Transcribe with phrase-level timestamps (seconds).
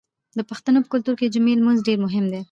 [0.37, 2.39] د پښتنو په کلتور کې د جمعې لمونځ ډیر مهم دی.